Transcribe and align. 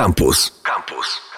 Campus. 0.00 0.50
Campus. 0.62 1.29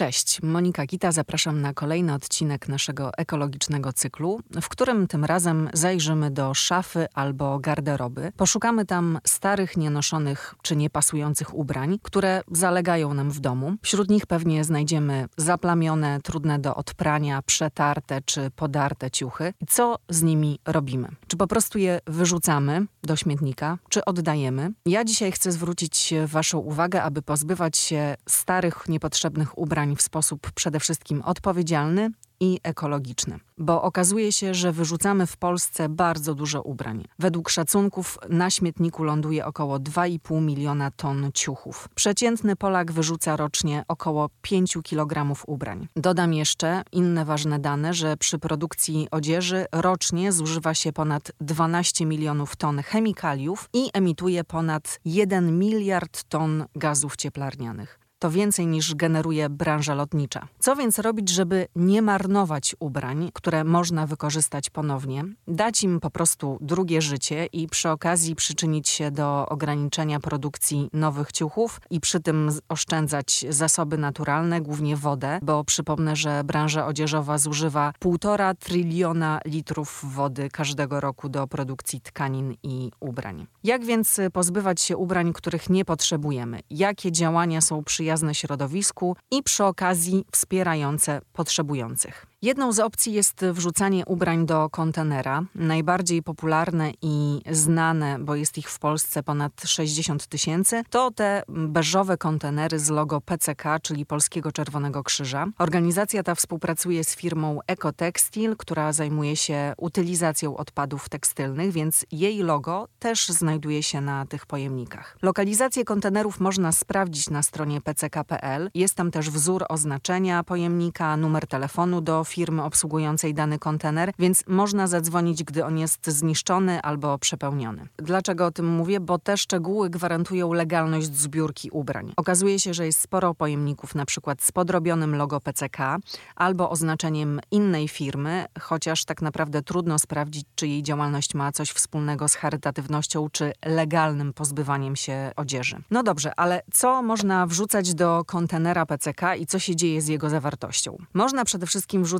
Cześć, 0.00 0.42
Monika 0.42 0.86
Gita, 0.86 1.12
zapraszam 1.12 1.60
na 1.60 1.74
kolejny 1.74 2.14
odcinek 2.14 2.68
naszego 2.68 3.10
ekologicznego 3.18 3.92
cyklu, 3.92 4.40
w 4.62 4.68
którym 4.68 5.06
tym 5.06 5.24
razem 5.24 5.70
zajrzymy 5.72 6.30
do 6.30 6.54
szafy 6.54 7.06
albo 7.14 7.58
garderoby. 7.58 8.32
Poszukamy 8.36 8.86
tam 8.86 9.18
starych, 9.26 9.76
nienoszonych 9.76 10.54
czy 10.62 10.76
niepasujących 10.76 11.54
ubrań, 11.54 11.98
które 12.02 12.42
zalegają 12.52 13.14
nam 13.14 13.30
w 13.30 13.40
domu. 13.40 13.74
Wśród 13.82 14.10
nich 14.10 14.26
pewnie 14.26 14.64
znajdziemy 14.64 15.28
zaplamione, 15.36 16.20
trudne 16.22 16.58
do 16.58 16.74
odprania, 16.74 17.42
przetarte 17.42 18.20
czy 18.24 18.50
podarte 18.50 19.10
ciuchy. 19.10 19.52
Co 19.68 19.98
z 20.08 20.22
nimi 20.22 20.58
robimy? 20.66 21.08
Czy 21.26 21.36
po 21.36 21.46
prostu 21.46 21.78
je 21.78 22.00
wyrzucamy 22.06 22.86
do 23.02 23.16
śmietnika, 23.16 23.78
czy 23.88 24.04
oddajemy? 24.04 24.72
Ja 24.86 25.04
dzisiaj 25.04 25.32
chcę 25.32 25.52
zwrócić 25.52 26.14
Waszą 26.26 26.58
uwagę, 26.58 27.02
aby 27.02 27.22
pozbywać 27.22 27.78
się 27.78 28.14
starych, 28.28 28.88
niepotrzebnych 28.88 29.58
ubrań 29.58 29.89
w 29.96 30.02
sposób 30.02 30.50
przede 30.52 30.80
wszystkim 30.80 31.22
odpowiedzialny 31.22 32.10
i 32.40 32.60
ekologiczny. 32.62 33.38
Bo 33.58 33.82
okazuje 33.82 34.32
się, 34.32 34.54
że 34.54 34.72
wyrzucamy 34.72 35.26
w 35.26 35.36
Polsce 35.36 35.88
bardzo 35.88 36.34
dużo 36.34 36.62
ubrań. 36.62 37.04
Według 37.18 37.50
szacunków 37.50 38.18
na 38.28 38.50
śmietniku 38.50 39.04
ląduje 39.04 39.46
około 39.46 39.78
2,5 39.78 40.42
miliona 40.42 40.90
ton 40.90 41.30
ciuchów. 41.34 41.88
Przeciętny 41.94 42.56
Polak 42.56 42.92
wyrzuca 42.92 43.36
rocznie 43.36 43.84
około 43.88 44.30
5 44.42 44.78
kg 44.82 45.36
ubrań. 45.46 45.88
Dodam 45.96 46.34
jeszcze 46.34 46.82
inne 46.92 47.24
ważne 47.24 47.58
dane, 47.58 47.94
że 47.94 48.16
przy 48.16 48.38
produkcji 48.38 49.08
odzieży 49.10 49.66
rocznie 49.72 50.32
zużywa 50.32 50.74
się 50.74 50.92
ponad 50.92 51.32
12 51.40 52.06
milionów 52.06 52.56
ton 52.56 52.82
chemikaliów 52.82 53.68
i 53.72 53.90
emituje 53.92 54.44
ponad 54.44 55.00
1 55.04 55.58
miliard 55.58 56.24
ton 56.24 56.64
gazów 56.74 57.16
cieplarnianych 57.16 57.99
to 58.20 58.30
więcej 58.30 58.66
niż 58.66 58.94
generuje 58.94 59.48
branża 59.48 59.94
lotnicza. 59.94 60.48
Co 60.58 60.76
więc 60.76 60.98
robić, 60.98 61.28
żeby 61.28 61.66
nie 61.76 62.02
marnować 62.02 62.76
ubrań, 62.80 63.30
które 63.34 63.64
można 63.64 64.06
wykorzystać 64.06 64.70
ponownie, 64.70 65.24
dać 65.48 65.82
im 65.82 66.00
po 66.00 66.10
prostu 66.10 66.58
drugie 66.60 67.02
życie 67.02 67.46
i 67.46 67.66
przy 67.66 67.90
okazji 67.90 68.34
przyczynić 68.34 68.88
się 68.88 69.10
do 69.10 69.48
ograniczenia 69.48 70.20
produkcji 70.20 70.90
nowych 70.92 71.32
ciuchów 71.32 71.80
i 71.90 72.00
przy 72.00 72.20
tym 72.20 72.50
oszczędzać 72.68 73.44
zasoby 73.48 73.98
naturalne, 73.98 74.60
głównie 74.60 74.96
wodę, 74.96 75.38
bo 75.42 75.64
przypomnę, 75.64 76.16
że 76.16 76.44
branża 76.44 76.86
odzieżowa 76.86 77.38
zużywa 77.38 77.92
1,5 78.04 78.54
tryliona 78.58 79.40
litrów 79.44 80.04
wody 80.14 80.48
każdego 80.50 81.00
roku 81.00 81.28
do 81.28 81.46
produkcji 81.46 82.00
tkanin 82.00 82.54
i 82.62 82.90
ubrań. 83.00 83.46
Jak 83.64 83.84
więc 83.84 84.20
pozbywać 84.32 84.80
się 84.80 84.96
ubrań, 84.96 85.32
których 85.32 85.70
nie 85.70 85.84
potrzebujemy? 85.84 86.60
Jakie 86.70 87.12
działania 87.12 87.60
są 87.60 87.84
przyjazne 87.84 88.09
przyjazne 88.10 88.34
środowisku 88.34 89.16
i 89.30 89.42
przy 89.42 89.64
okazji 89.64 90.24
wspierające 90.32 91.20
potrzebujących. 91.32 92.29
Jedną 92.42 92.72
z 92.72 92.78
opcji 92.78 93.12
jest 93.12 93.44
wrzucanie 93.52 94.06
ubrań 94.06 94.46
do 94.46 94.70
kontenera. 94.70 95.42
Najbardziej 95.54 96.22
popularne 96.22 96.92
i 97.02 97.40
znane, 97.50 98.18
bo 98.18 98.34
jest 98.34 98.58
ich 98.58 98.70
w 98.70 98.78
Polsce 98.78 99.22
ponad 99.22 99.52
60 99.64 100.26
tysięcy, 100.26 100.82
to 100.90 101.10
te 101.10 101.42
beżowe 101.48 102.16
kontenery 102.16 102.78
z 102.78 102.90
logo 102.90 103.20
PCK, 103.20 103.64
czyli 103.82 104.06
Polskiego 104.06 104.52
Czerwonego 104.52 105.02
Krzyża. 105.02 105.46
Organizacja 105.58 106.22
ta 106.22 106.34
współpracuje 106.34 107.04
z 107.04 107.16
firmą 107.16 107.58
Ecotextil, 107.66 108.56
która 108.56 108.92
zajmuje 108.92 109.36
się 109.36 109.74
utylizacją 109.76 110.56
odpadów 110.56 111.08
tekstylnych, 111.08 111.72
więc 111.72 112.06
jej 112.12 112.42
logo 112.42 112.88
też 112.98 113.28
znajduje 113.28 113.82
się 113.82 114.00
na 114.00 114.26
tych 114.26 114.46
pojemnikach. 114.46 115.16
Lokalizację 115.22 115.84
kontenerów 115.84 116.40
można 116.40 116.72
sprawdzić 116.72 117.30
na 117.30 117.42
stronie 117.42 117.80
pck.pl. 117.80 118.70
Jest 118.74 118.94
tam 118.94 119.10
też 119.10 119.30
wzór 119.30 119.64
oznaczenia 119.68 120.44
pojemnika, 120.44 121.16
numer 121.16 121.46
telefonu 121.46 122.00
do 122.00 122.24
firmy 122.30 122.62
obsługującej 122.62 123.34
dany 123.34 123.58
kontener, 123.58 124.12
więc 124.18 124.44
można 124.46 124.86
zadzwonić, 124.86 125.44
gdy 125.44 125.64
on 125.64 125.78
jest 125.78 126.06
zniszczony 126.06 126.82
albo 126.82 127.18
przepełniony. 127.18 127.88
Dlaczego 127.96 128.46
o 128.46 128.50
tym 128.50 128.66
mówię? 128.66 129.00
Bo 129.00 129.18
te 129.18 129.36
szczegóły 129.36 129.90
gwarantują 129.90 130.52
legalność 130.52 131.14
zbiórki 131.14 131.70
ubrań. 131.70 132.12
Okazuje 132.16 132.58
się, 132.58 132.74
że 132.74 132.86
jest 132.86 133.00
sporo 133.00 133.34
pojemników, 133.34 133.94
na 133.94 134.06
przykład 134.06 134.42
z 134.42 134.52
podrobionym 134.52 135.16
logo 135.16 135.40
PCK 135.40 135.98
albo 136.36 136.70
oznaczeniem 136.70 137.40
innej 137.50 137.88
firmy, 137.88 138.46
chociaż 138.60 139.04
tak 139.04 139.22
naprawdę 139.22 139.62
trudno 139.62 139.98
sprawdzić, 139.98 140.46
czy 140.54 140.68
jej 140.68 140.82
działalność 140.82 141.34
ma 141.34 141.52
coś 141.52 141.70
wspólnego 141.70 142.28
z 142.28 142.34
charytatywnością 142.34 143.28
czy 143.32 143.52
legalnym 143.64 144.32
pozbywaniem 144.32 144.96
się 144.96 145.32
odzieży. 145.36 145.76
No 145.90 146.02
dobrze, 146.02 146.32
ale 146.36 146.62
co 146.72 147.02
można 147.02 147.46
wrzucać 147.46 147.94
do 147.94 148.24
kontenera 148.26 148.86
PCK 148.86 149.36
i 149.36 149.46
co 149.46 149.58
się 149.58 149.76
dzieje 149.76 150.02
z 150.02 150.08
jego 150.08 150.30
zawartością? 150.30 150.96
Można 151.14 151.44
przede 151.44 151.66
wszystkim 151.66 152.04
wrzucać 152.04 152.19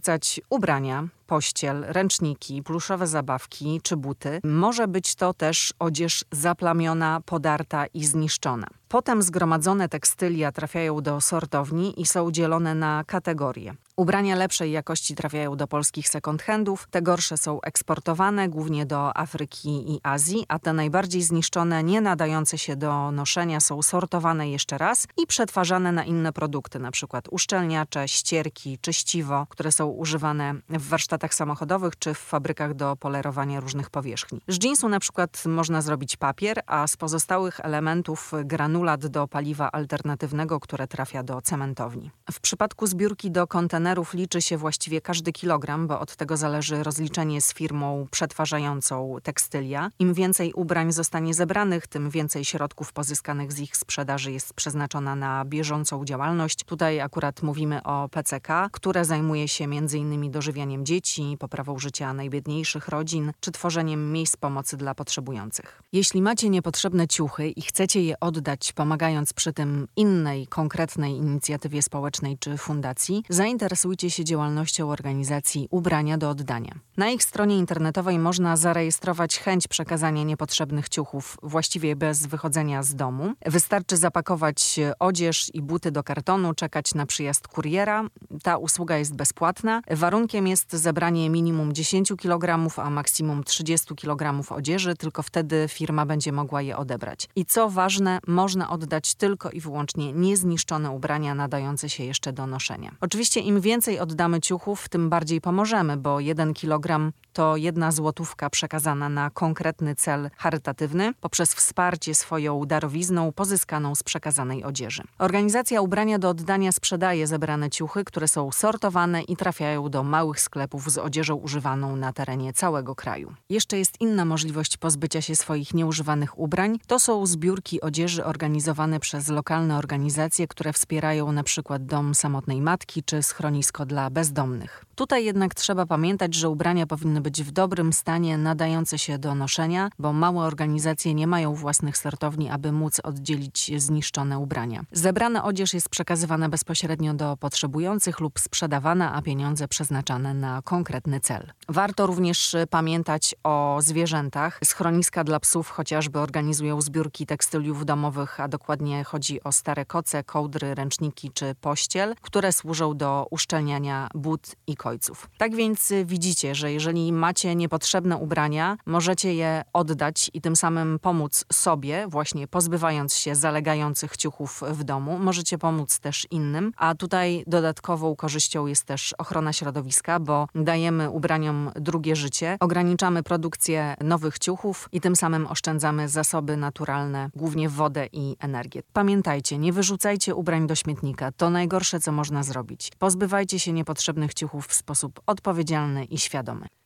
ubrania, 0.50 1.08
pościel, 1.30 1.84
ręczniki, 1.88 2.62
pluszowe 2.62 3.06
zabawki 3.06 3.80
czy 3.82 3.96
buty. 3.96 4.40
Może 4.44 4.88
być 4.88 5.14
to 5.14 5.34
też 5.34 5.74
odzież 5.78 6.24
zaplamiona, 6.32 7.20
podarta 7.26 7.86
i 7.86 8.04
zniszczona. 8.04 8.66
Potem 8.88 9.22
zgromadzone 9.22 9.88
tekstylia 9.88 10.52
trafiają 10.52 11.00
do 11.00 11.20
sortowni 11.20 12.00
i 12.00 12.06
są 12.06 12.30
dzielone 12.30 12.74
na 12.74 13.04
kategorie. 13.06 13.74
Ubrania 13.96 14.36
lepszej 14.36 14.72
jakości 14.72 15.14
trafiają 15.14 15.56
do 15.56 15.66
polskich 15.66 16.08
second-handów, 16.08 16.86
te 16.90 17.02
gorsze 17.02 17.36
są 17.36 17.60
eksportowane 17.60 18.48
głównie 18.48 18.86
do 18.86 19.16
Afryki 19.16 19.94
i 19.94 20.00
Azji, 20.02 20.44
a 20.48 20.58
te 20.58 20.72
najbardziej 20.72 21.22
zniszczone, 21.22 21.84
nie 21.84 22.00
nadające 22.00 22.58
się 22.58 22.76
do 22.76 23.12
noszenia 23.12 23.60
są 23.60 23.82
sortowane 23.82 24.50
jeszcze 24.50 24.78
raz 24.78 25.06
i 25.16 25.26
przetwarzane 25.26 25.92
na 25.92 26.04
inne 26.04 26.32
produkty, 26.32 26.78
np. 26.78 27.20
uszczelniacze, 27.30 28.08
ścierki, 28.08 28.78
czyściwo, 28.78 29.46
które 29.48 29.72
są 29.72 29.86
używane 29.86 30.54
w 30.68 30.88
warsztatach 30.88 31.19
samochodowych 31.28 31.98
czy 31.98 32.14
w 32.14 32.18
fabrykach 32.18 32.74
do 32.74 32.96
polerowania 32.96 33.60
różnych 33.60 33.90
powierzchni. 33.90 34.40
Z 34.48 34.64
jeansu 34.64 34.88
na 34.88 35.00
przykład 35.00 35.42
można 35.46 35.82
zrobić 35.82 36.16
papier, 36.16 36.62
a 36.66 36.86
z 36.86 36.96
pozostałych 36.96 37.60
elementów 37.60 38.32
granulat 38.44 39.06
do 39.06 39.28
paliwa 39.28 39.70
alternatywnego, 39.72 40.60
które 40.60 40.86
trafia 40.86 41.22
do 41.22 41.42
cementowni. 41.42 42.10
W 42.32 42.40
przypadku 42.40 42.86
zbiórki 42.86 43.30
do 43.30 43.46
kontenerów 43.46 44.14
liczy 44.14 44.42
się 44.42 44.56
właściwie 44.56 45.00
każdy 45.00 45.32
kilogram, 45.32 45.86
bo 45.86 46.00
od 46.00 46.16
tego 46.16 46.36
zależy 46.36 46.82
rozliczenie 46.82 47.40
z 47.40 47.54
firmą 47.54 48.06
przetwarzającą 48.10 49.16
tekstylia. 49.22 49.90
Im 49.98 50.14
więcej 50.14 50.52
ubrań 50.52 50.92
zostanie 50.92 51.34
zebranych, 51.34 51.86
tym 51.86 52.10
więcej 52.10 52.44
środków 52.44 52.92
pozyskanych 52.92 53.52
z 53.52 53.60
ich 53.60 53.76
sprzedaży 53.76 54.32
jest 54.32 54.54
przeznaczona 54.54 55.16
na 55.16 55.44
bieżącą 55.44 56.04
działalność. 56.04 56.64
Tutaj 56.64 57.00
akurat 57.00 57.42
mówimy 57.42 57.82
o 57.82 58.08
PCK, 58.08 58.68
które 58.72 59.04
zajmuje 59.04 59.48
się 59.48 59.64
m.in. 59.64 60.30
dożywianiem 60.30 60.86
dzieci, 60.86 61.09
poprawą 61.38 61.78
życia 61.78 62.12
najbiedniejszych 62.12 62.88
rodzin, 62.88 63.32
czy 63.40 63.52
tworzeniem 63.52 64.12
miejsc 64.12 64.36
pomocy 64.36 64.76
dla 64.76 64.94
potrzebujących. 64.94 65.82
Jeśli 65.92 66.22
macie 66.22 66.48
niepotrzebne 66.48 67.08
ciuchy 67.08 67.48
i 67.48 67.62
chcecie 67.62 68.02
je 68.02 68.20
oddać, 68.20 68.72
pomagając 68.72 69.32
przy 69.32 69.52
tym 69.52 69.88
innej, 69.96 70.46
konkretnej 70.46 71.12
inicjatywie 71.12 71.82
społecznej 71.82 72.38
czy 72.38 72.56
fundacji, 72.56 73.24
zainteresujcie 73.28 73.80
interesujcie 73.80 74.10
się 74.10 74.24
działalnością 74.24 74.90
organizacji 74.90 75.68
Ubrania 75.70 76.18
do 76.18 76.30
Oddania. 76.30 76.74
Na 76.96 77.10
ich 77.10 77.22
stronie 77.22 77.58
internetowej 77.58 78.18
można 78.18 78.56
zarejestrować 78.56 79.38
chęć 79.38 79.68
przekazania 79.68 80.22
niepotrzebnych 80.22 80.88
ciuchów 80.88 81.36
właściwie 81.42 81.96
bez 81.96 82.26
wychodzenia 82.26 82.82
z 82.82 82.94
domu. 82.94 83.34
Wystarczy 83.46 83.96
zapakować 83.96 84.80
odzież 84.98 85.50
i 85.54 85.62
buty 85.62 85.90
do 85.90 86.02
kartonu, 86.02 86.54
czekać 86.54 86.94
na 86.94 87.06
przyjazd 87.06 87.48
kuriera. 87.48 88.04
Ta 88.42 88.56
usługa 88.56 88.96
jest 88.96 89.14
bezpłatna. 89.14 89.82
Warunkiem 89.90 90.46
jest 90.46 90.76
zebranie 90.90 91.30
minimum 91.30 91.72
10 91.72 92.12
kg, 92.16 92.68
a 92.76 92.90
maksimum 92.90 93.44
30 93.44 93.94
kg 93.94 94.52
odzieży, 94.52 94.96
tylko 94.96 95.22
wtedy 95.22 95.66
firma 95.68 96.06
będzie 96.06 96.32
mogła 96.32 96.62
je 96.62 96.76
odebrać. 96.76 97.28
I 97.36 97.44
co 97.44 97.70
ważne, 97.70 98.18
można 98.26 98.70
oddać 98.70 99.14
tylko 99.14 99.50
i 99.50 99.60
wyłącznie 99.60 100.12
niezniszczone 100.12 100.90
ubrania 100.90 101.34
nadające 101.34 101.88
się 101.88 102.04
jeszcze 102.04 102.32
do 102.32 102.46
noszenia. 102.46 102.94
Oczywiście 103.00 103.40
im 103.40 103.60
więcej 103.60 103.98
oddamy 103.98 104.40
ciuchów, 104.40 104.88
tym 104.88 105.10
bardziej 105.10 105.40
pomożemy, 105.40 105.96
bo 105.96 106.20
jeden 106.20 106.54
kilogram 106.54 107.12
to 107.40 107.56
jedna 107.56 107.92
złotówka 107.92 108.50
przekazana 108.50 109.08
na 109.08 109.30
konkretny 109.30 109.94
cel 109.94 110.30
charytatywny 110.36 111.14
poprzez 111.20 111.54
wsparcie 111.54 112.14
swoją 112.14 112.64
darowizną 112.64 113.32
pozyskaną 113.32 113.94
z 113.94 114.02
przekazanej 114.02 114.64
odzieży. 114.64 115.02
Organizacja 115.18 115.80
Ubrania 115.80 116.18
do 116.18 116.28
Oddania 116.28 116.72
sprzedaje 116.72 117.26
zebrane 117.26 117.70
ciuchy, 117.70 118.04
które 118.04 118.28
są 118.28 118.52
sortowane 118.52 119.22
i 119.22 119.36
trafiają 119.36 119.88
do 119.88 120.02
małych 120.02 120.40
sklepów 120.40 120.90
z 120.92 120.98
odzieżą 120.98 121.34
używaną 121.34 121.96
na 121.96 122.12
terenie 122.12 122.52
całego 122.52 122.94
kraju. 122.94 123.34
Jeszcze 123.50 123.78
jest 123.78 124.00
inna 124.00 124.24
możliwość 124.24 124.76
pozbycia 124.76 125.22
się 125.22 125.36
swoich 125.36 125.74
nieużywanych 125.74 126.38
ubrań. 126.38 126.78
To 126.86 126.98
są 126.98 127.26
zbiórki 127.26 127.80
odzieży 127.80 128.24
organizowane 128.24 129.00
przez 129.00 129.28
lokalne 129.28 129.78
organizacje, 129.78 130.48
które 130.48 130.72
wspierają 130.72 131.32
przykład 131.42 131.86
Dom 131.86 132.14
Samotnej 132.14 132.60
Matki 132.60 133.02
czy 133.02 133.22
schronisko 133.22 133.86
dla 133.86 134.10
bezdomnych. 134.10 134.84
Tutaj 134.94 135.24
jednak 135.24 135.54
trzeba 135.54 135.86
pamiętać, 135.86 136.34
że 136.34 136.48
ubrania 136.48 136.86
powinny 136.86 137.20
być 137.20 137.29
w 137.38 137.50
dobrym 137.50 137.92
stanie, 137.92 138.38
nadające 138.38 138.98
się 138.98 139.18
do 139.18 139.34
noszenia, 139.34 139.90
bo 139.98 140.12
małe 140.12 140.44
organizacje 140.44 141.14
nie 141.14 141.26
mają 141.26 141.54
własnych 141.54 141.98
sortowni, 141.98 142.50
aby 142.50 142.72
móc 142.72 143.00
oddzielić 143.04 143.70
zniszczone 143.76 144.38
ubrania. 144.38 144.82
Zebrana 144.92 145.44
odzież 145.44 145.74
jest 145.74 145.88
przekazywana 145.88 146.48
bezpośrednio 146.48 147.14
do 147.14 147.36
potrzebujących 147.36 148.20
lub 148.20 148.40
sprzedawana, 148.40 149.14
a 149.14 149.22
pieniądze 149.22 149.68
przeznaczane 149.68 150.34
na 150.34 150.62
konkretny 150.62 151.20
cel. 151.20 151.52
Warto 151.68 152.06
również 152.06 152.56
pamiętać 152.70 153.34
o 153.44 153.78
zwierzętach. 153.80 154.60
Schroniska 154.64 155.24
dla 155.24 155.40
psów 155.40 155.70
chociażby 155.70 156.18
organizują 156.18 156.80
zbiórki 156.80 157.26
tekstyliów 157.26 157.86
domowych, 157.86 158.40
a 158.40 158.48
dokładnie 158.48 159.04
chodzi 159.04 159.44
o 159.44 159.52
stare 159.52 159.86
koce, 159.86 160.24
kołdry, 160.24 160.74
ręczniki 160.74 161.30
czy 161.34 161.54
pościel, 161.60 162.14
które 162.20 162.52
służą 162.52 162.96
do 162.96 163.26
uszczelniania 163.30 164.08
but 164.14 164.56
i 164.66 164.76
kojców. 164.76 165.30
Tak 165.38 165.54
więc 165.54 165.92
widzicie, 166.04 166.54
że 166.54 166.72
macie 167.12 167.54
niepotrzebne 167.54 168.16
ubrania, 168.16 168.76
możecie 168.86 169.34
je 169.34 169.62
oddać 169.72 170.30
i 170.34 170.40
tym 170.40 170.56
samym 170.56 170.98
pomóc 170.98 171.44
sobie, 171.52 172.06
właśnie 172.08 172.48
pozbywając 172.48 173.14
się 173.14 173.34
zalegających 173.34 174.16
ciuchów 174.16 174.62
w 174.70 174.84
domu. 174.84 175.18
Możecie 175.18 175.58
pomóc 175.58 175.98
też 175.98 176.26
innym, 176.30 176.72
a 176.76 176.94
tutaj 176.94 177.44
dodatkową 177.46 178.16
korzyścią 178.16 178.66
jest 178.66 178.84
też 178.84 179.14
ochrona 179.18 179.52
środowiska, 179.52 180.20
bo 180.20 180.48
dajemy 180.54 181.10
ubraniom 181.10 181.70
drugie 181.74 182.16
życie, 182.16 182.56
ograniczamy 182.60 183.22
produkcję 183.22 183.94
nowych 184.00 184.38
ciuchów 184.38 184.88
i 184.92 185.00
tym 185.00 185.16
samym 185.16 185.46
oszczędzamy 185.46 186.08
zasoby 186.08 186.56
naturalne, 186.56 187.30
głównie 187.36 187.68
wodę 187.68 188.06
i 188.12 188.36
energię. 188.40 188.82
Pamiętajcie, 188.92 189.58
nie 189.58 189.72
wyrzucajcie 189.72 190.34
ubrań 190.34 190.66
do 190.66 190.74
śmietnika. 190.74 191.32
To 191.32 191.50
najgorsze, 191.50 192.00
co 192.00 192.12
można 192.12 192.42
zrobić. 192.42 192.92
Pozbywajcie 192.98 193.58
się 193.58 193.72
niepotrzebnych 193.72 194.34
ciuchów 194.34 194.66
w 194.66 194.74
sposób 194.74 195.20
odpowiedzialny 195.26 196.04
i 196.04 196.18
świadomy. 196.18 196.79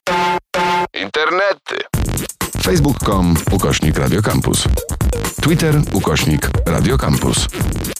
Internety. 0.94 1.76
Facebook.com 2.62 3.34
ukośnik 3.52 3.98
Radiocampus. 3.98 4.64
Twitter 5.42 5.80
ukośnik 5.92 6.50
Radiocampus. 6.66 7.48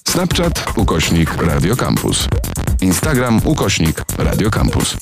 Snapchat 0.09 0.65
ukośnik 0.77 1.37
Radiocampus. 1.37 2.29
Instagram 2.81 3.41
ukośnik 3.45 4.05
Radiocampus. 4.19 4.97